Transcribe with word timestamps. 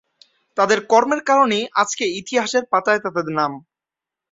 তাদের 0.57 0.79
কর্মের 0.85 1.21
কারণেই 1.23 1.63
আজকে 1.81 2.03
ইতিহাসের 2.19 2.63
পাতায় 2.71 3.01
তাদের 3.05 3.25
নাম। 3.31 3.51